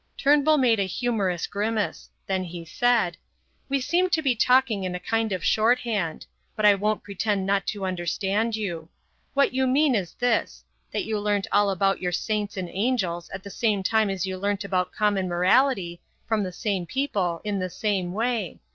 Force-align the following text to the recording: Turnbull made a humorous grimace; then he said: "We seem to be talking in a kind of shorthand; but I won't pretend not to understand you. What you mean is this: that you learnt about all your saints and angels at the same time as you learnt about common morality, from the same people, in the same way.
Turnbull 0.17 0.57
made 0.57 0.79
a 0.79 0.87
humorous 0.87 1.45
grimace; 1.45 2.09
then 2.25 2.43
he 2.43 2.65
said: 2.65 3.17
"We 3.69 3.79
seem 3.79 4.09
to 4.09 4.23
be 4.23 4.35
talking 4.35 4.83
in 4.83 4.95
a 4.95 4.99
kind 4.99 5.31
of 5.31 5.43
shorthand; 5.45 6.25
but 6.55 6.65
I 6.65 6.73
won't 6.73 7.03
pretend 7.03 7.45
not 7.45 7.67
to 7.67 7.85
understand 7.85 8.55
you. 8.55 8.89
What 9.35 9.53
you 9.53 9.67
mean 9.67 9.93
is 9.93 10.15
this: 10.15 10.63
that 10.91 11.03
you 11.05 11.19
learnt 11.19 11.45
about 11.51 11.81
all 11.83 11.97
your 11.97 12.11
saints 12.11 12.57
and 12.57 12.67
angels 12.67 13.29
at 13.29 13.43
the 13.43 13.51
same 13.51 13.83
time 13.83 14.09
as 14.09 14.25
you 14.25 14.39
learnt 14.39 14.63
about 14.63 14.91
common 14.91 15.27
morality, 15.27 16.01
from 16.25 16.41
the 16.41 16.51
same 16.51 16.87
people, 16.87 17.39
in 17.43 17.59
the 17.59 17.69
same 17.69 18.11
way. 18.11 18.59